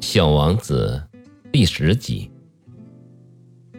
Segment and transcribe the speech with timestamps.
[0.00, 1.02] 小王子
[1.52, 2.30] 第十集。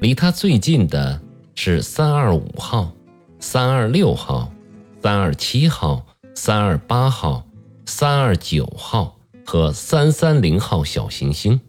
[0.02, 1.20] 离他最近的
[1.56, 2.92] 是三二五号、
[3.40, 4.52] 三二六号、
[5.02, 6.06] 三二七号、
[6.36, 7.48] 三二八号、
[7.86, 11.60] 三二九号和三三零号小行星。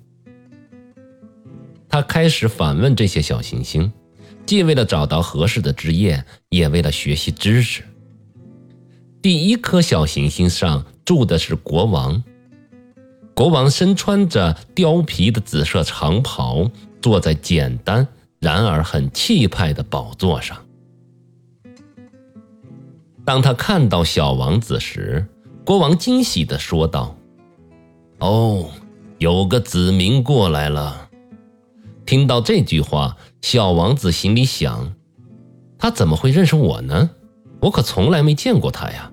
[1.88, 3.92] 他开始反问这些小行星，
[4.46, 7.82] 既为了找到合适的职业，也为了学习知识。
[9.22, 12.22] 第一颗小行星上住的是国王。
[13.40, 16.70] 国王身穿着貂皮的紫色长袍，
[17.00, 18.06] 坐在简单
[18.38, 20.58] 然而很气派的宝座上。
[23.24, 25.26] 当他看到小王子时，
[25.64, 27.16] 国王惊喜地说道
[28.20, 28.68] ：“哦，
[29.16, 31.08] 有个子民过来了。”
[32.04, 34.94] 听到这句话，小王子心里想
[35.80, 37.08] ：“他怎么会认识我呢？
[37.62, 39.10] 我可从来没见过他呀。”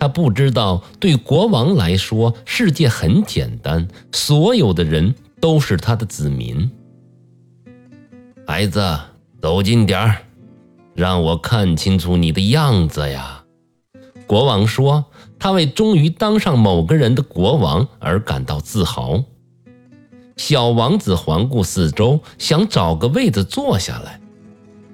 [0.00, 6.70] 他不知道，对国王来说，世界很简单，所有的人都是他的子民。
[8.46, 8.98] 孩子，
[9.42, 10.16] 走近点儿，
[10.94, 13.44] 让我看清楚你的样子呀！
[14.26, 15.04] 国王说，
[15.38, 19.22] 他为终于当上某个人的国王而感到自豪。
[20.38, 24.18] 小王子环顾四周，想找个位子坐下来，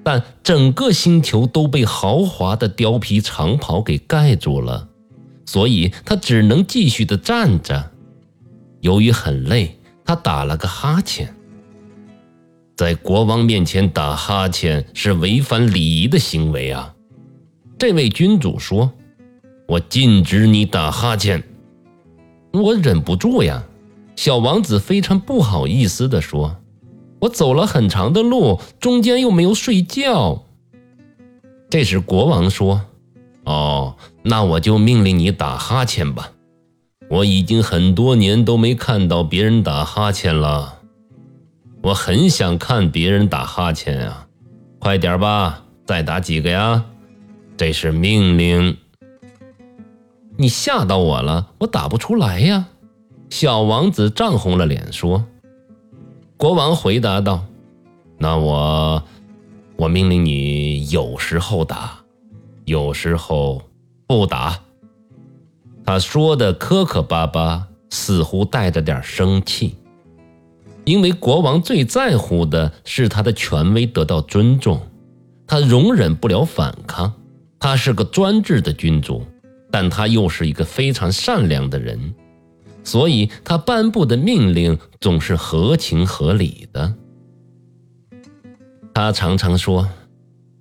[0.03, 4.89] 但整个星球都被豪华的貂皮长袍给盖住了。
[5.47, 7.91] 所以他只能继续的站着。
[8.81, 11.33] 由于很累，他打了个哈欠。
[12.75, 16.93] 在国王面前打哈欠是违反礼仪的行为啊！
[17.79, 18.91] 这位君主说
[19.67, 21.41] ：“我禁止你打哈欠。”
[22.53, 23.63] 我忍不住呀。
[24.15, 26.57] 小王子非常不好意思地说
[27.21, 30.43] ：“我走了很长的路，中间又没有睡觉。”
[31.69, 32.81] 这时国王说。
[33.47, 36.31] 哦，那我就命令你打哈欠吧。
[37.09, 40.79] 我已经很多年都没看到别人打哈欠了，
[41.81, 44.27] 我很想看别人打哈欠啊！
[44.79, 46.83] 快点吧，再打几个呀！
[47.55, 48.77] 这是命令。
[50.35, 52.65] 你吓到我了，我打不出来呀！
[53.29, 55.25] 小王子涨红了脸说。
[56.35, 57.45] 国王回答道
[58.19, 59.01] ：“那我，
[59.77, 61.99] 我命令你有时候打。”
[62.67, 63.61] 有时候
[64.07, 64.59] 不打，
[65.85, 69.77] 他说的磕磕巴巴，似乎带着点生气。
[70.83, 74.81] 因为国王最在乎的是他的权威得到尊重，
[75.47, 77.13] 他容忍不了反抗。
[77.57, 79.25] 他是个专制的君主，
[79.71, 82.13] 但他又是一个非常善良的人，
[82.83, 86.93] 所以他颁布的命令总是合情合理的。
[88.93, 89.87] 他常常说。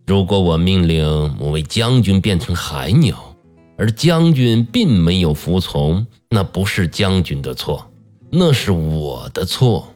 [0.07, 3.35] 如果我命令某位将军变成海鸟，
[3.77, 7.91] 而将军并没有服从，那不是将军的错，
[8.31, 9.93] 那是我的错。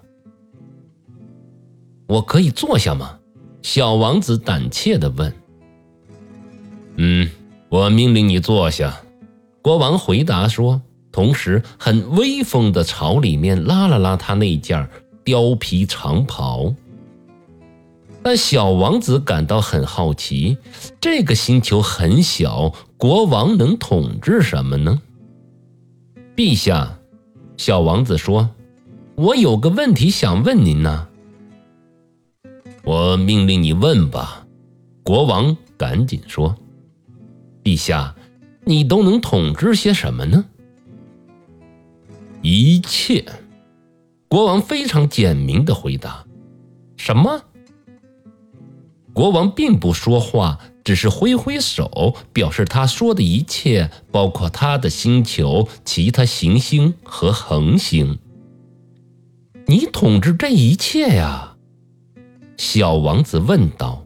[2.09, 3.19] 我可以坐下吗？
[3.63, 5.33] 小王子胆怯地问。
[6.97, 7.31] 嗯，
[7.69, 9.01] 我命令你坐下。
[9.63, 10.83] 国王回答说，
[11.13, 14.89] 同时很威风地朝里面拉了拉他那件
[15.25, 16.75] 貂皮长袍。
[18.23, 20.59] 但小王子感到很好奇，
[21.01, 25.01] 这个星球很小，国王能统治什么呢？
[26.37, 26.99] 陛下，
[27.57, 28.51] 小王子说
[29.17, 31.09] ：“我有个问题想问您呢。”
[32.85, 34.47] 我命令你问吧，
[35.03, 36.57] 国王赶紧说
[37.65, 38.15] ：“陛下，
[38.65, 40.45] 你都能统治些什么呢？”
[42.43, 43.25] 一切，
[44.29, 46.25] 国王非常简明的回答
[46.97, 47.43] ：“什么？”
[49.13, 58.19] 国王并不说话，只是挥挥手，表示他说的一切，包括他的星球、其他行星和恒星。
[59.67, 61.57] 你统治这一切呀？
[62.57, 64.05] 小王子问道。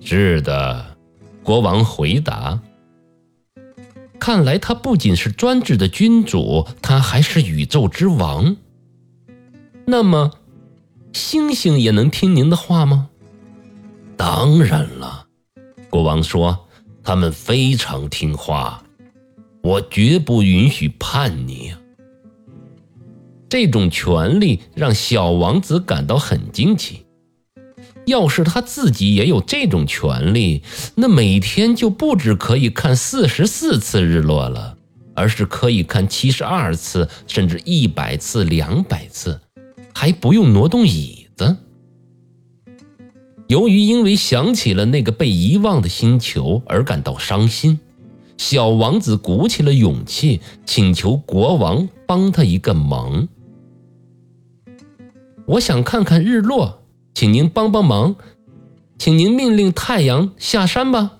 [0.00, 0.96] 是的，
[1.42, 2.60] 国王回答。
[4.18, 8.56] 看来他不仅是专制的君主，他还是宇宙之王。
[9.86, 10.32] 那么，
[11.12, 13.10] 星星也能听您的话吗？
[14.24, 15.26] 当然了，
[15.90, 16.68] 国王说
[17.02, 18.80] ：“他们非常听话，
[19.64, 21.74] 我绝不允许叛逆。”
[23.50, 27.04] 这种权利让小王子感到很惊奇。
[28.06, 30.62] 要是他自己也有这种权利，
[30.94, 34.78] 那每天就不止可以看四十四次日落了，
[35.16, 39.40] 而是可以看七十二次，甚至一百次、两百次，
[39.92, 41.21] 还不用挪动椅。
[43.52, 47.78] 由于因为想起了那个被遗忘的星球而感到伤心，
[48.38, 53.28] 小王子鼓起了勇气，请求国王帮他一个忙。
[55.44, 56.80] 我想看看日落，
[57.12, 58.16] 请您帮帮忙，
[58.96, 61.18] 请您命令太阳下山吧。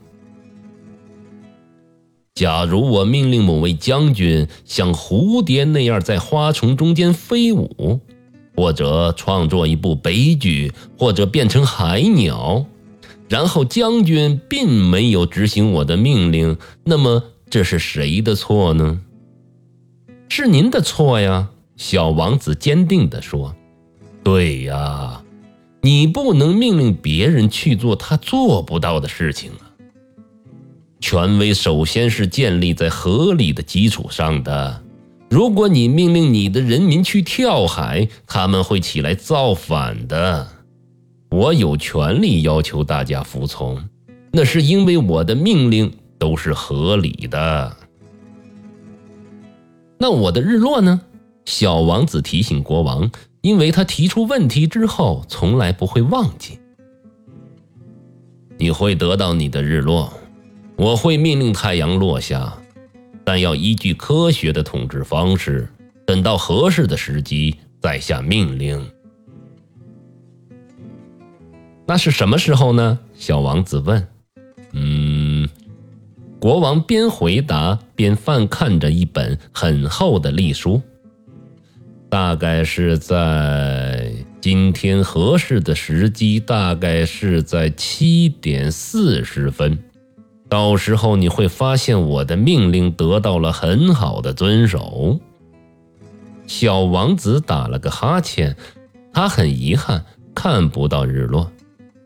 [2.34, 8.00] 假如我命令某位将军像蝴蝶那样在花丛中间飞舞，
[8.55, 12.67] 或者创作一部悲剧，或者变成海鸟，
[13.29, 19.01] 然后将军并没有执行我的命令，那么这是谁的错呢？
[20.29, 21.51] 是您的错呀！
[21.77, 23.55] 小王子坚定地说
[24.23, 25.23] ：“对呀，
[25.81, 29.73] 你不能命令别人去做他做不到的事情啊。”
[31.01, 34.81] 权威首先是建立在合理的基础上的。
[35.32, 40.46] 如果你命令你的人民去跳海，他们会起来造反的。
[41.31, 43.82] 我有权利要求大家服从，
[44.31, 47.75] 那是因为我的命令都是合理的。
[49.96, 51.00] 那我的日落呢？
[51.46, 56.58] 小王子提醒国王，因为他提出问题之后从来不会忘记。
[58.58, 60.12] 你会得到你的日落。
[60.76, 62.58] 我会命令太阳落下，
[63.25, 65.69] 但要依据科学的统治方式，
[66.07, 68.91] 等到合适的时机再下命令。
[71.87, 72.99] 那是什么时候呢？
[73.15, 74.07] 小王子问。
[74.73, 75.49] 嗯，
[76.41, 80.81] 国王边回答边翻看着一本很厚的历书。
[82.09, 89.79] 大概是在今天合适的时机，大概是在七点四十分。
[90.53, 95.19] 到时候你会发现我的命令得到了很好的遵守。
[96.47, 98.55] 小王子打了个哈欠，
[99.15, 100.05] 他很遗憾
[100.35, 101.51] 看不到日落，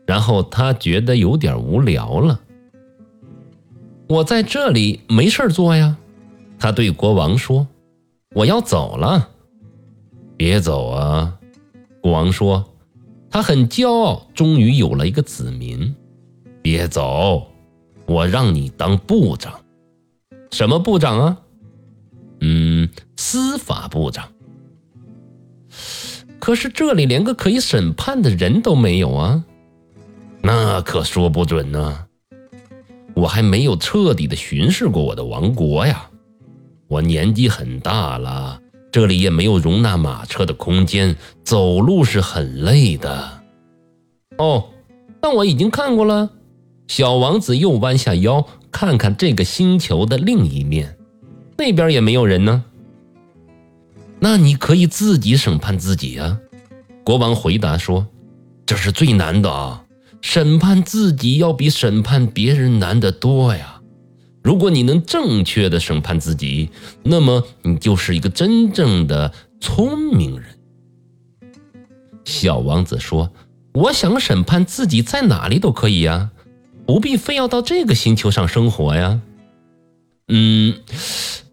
[0.05, 2.39] 然后他觉得有点无聊了。
[4.07, 5.97] 我在这里没事做呀，
[6.57, 7.67] 他对国王说
[8.33, 9.27] ：“我要走了。”
[10.37, 11.37] 别走啊，
[11.99, 12.63] 国王说，
[13.29, 15.93] 他很骄傲，终于有了一个子民。
[16.61, 17.45] 别走。
[18.07, 19.53] 我让你当部长，
[20.51, 21.37] 什么部长啊？
[22.39, 22.87] 嗯，
[23.17, 24.29] 司法部长。
[26.39, 29.43] 可是这里连个可以审判的人都没有啊！
[30.41, 32.05] 那可说不准呢。
[33.13, 36.09] 我还没有彻底的巡视过我的王国呀。
[36.87, 43.41] 我年纪很大了，这里也没有容纳马车的空间，走路是很累的。
[44.37, 44.69] 哦，
[45.19, 46.29] 但我已经看过了。
[46.87, 50.97] 小王子又弯下腰，看看这个星球的另一面，
[51.57, 52.63] 那边也没有人呢。
[54.19, 56.39] 那你可以自己审判自己啊！
[57.03, 58.07] 国王回答说
[58.65, 59.85] ：“这是最难的啊，
[60.21, 63.81] 审判自己要比审判别人难得多呀。
[64.41, 66.69] 如果你能正确的审判自己，
[67.03, 70.47] 那么你就是一个真正的聪明人。”
[72.23, 73.31] 小王子说
[73.73, 76.31] ：“我想审判自己，在哪里都可以呀。”
[76.87, 79.19] 不必非要到这个星球上生活呀。
[80.29, 80.73] 嗯，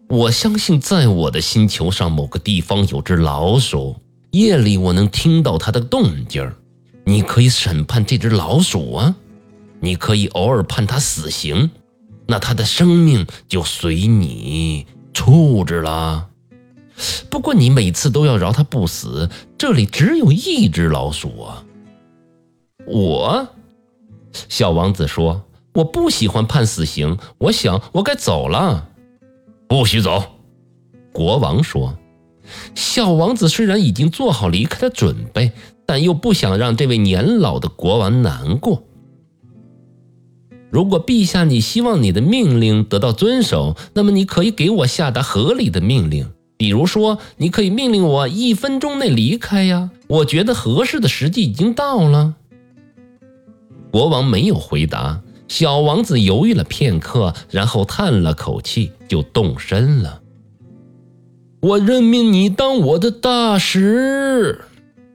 [0.07, 3.97] 我相信在我的星球上某个地方有只老鼠，
[4.31, 6.55] 夜里我能听到它的动静儿。
[7.05, 9.15] 你可以审判这只老鼠啊，
[9.81, 11.69] 你可以偶尔判它死刑，
[12.25, 16.29] 那它的生命就随你处置了。
[17.29, 21.65] 不过你每次都要饶它不死，这里只有一只老鼠啊。
[22.87, 23.45] 我。
[24.49, 28.89] 小王子说：“我不喜欢判死刑，我想我该走了。”
[29.67, 30.23] 不许走，
[31.11, 31.97] 国王说。
[32.75, 35.51] 小王子虽然已经做好离开的准备，
[35.85, 38.83] 但又不想让这位年老的国王难过。
[40.69, 49.89] 如果陛下你希望你的命令得到遵守，那么你可以给我下达合理的命令，比如说，你可以命令我一分钟内离开呀。
[50.07, 52.35] 我觉得合适的时机已经到了。
[53.95, 60.21] 国王没有回答，小王子犹豫了片刻，然后叹了口气，就动身了。
[61.61, 64.65] 我任命你当我的大使，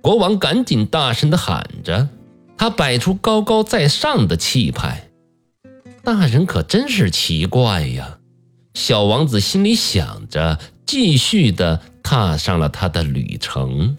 [0.00, 2.08] 国王赶紧大声的喊着，
[2.56, 5.10] 他摆出高高在上的气派。
[6.02, 8.16] 大人可真是奇怪呀，
[8.72, 13.98] 小王子心里想着，继续的踏上了他的旅程。